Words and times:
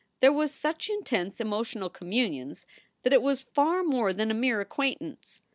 There 0.19 0.33
were 0.33 0.47
such 0.47 0.89
intense 0.89 1.39
emotional 1.39 1.87
communions 1.87 2.65
that 3.03 3.13
it 3.13 3.21
was 3.21 3.43
far 3.43 3.83
more 3.83 4.13
than 4.13 4.31
a 4.31 4.33
mere 4.33 4.59
acquaintance. 4.59 5.41